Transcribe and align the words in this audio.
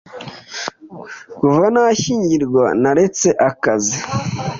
Kuva 1.37 1.65
nashyingirwa, 1.73 2.63
naretse 2.81 3.27
akazi. 3.49 3.97